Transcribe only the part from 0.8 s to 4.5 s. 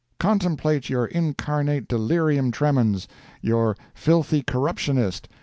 your incarnate Delirium Tremens! your Filthy